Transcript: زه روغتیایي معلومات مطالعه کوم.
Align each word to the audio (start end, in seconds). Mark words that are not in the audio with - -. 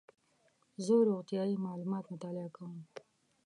زه 0.85 0.93
روغتیایي 1.09 1.55
معلومات 1.65 2.05
مطالعه 2.13 2.49
کوم. 2.55 2.73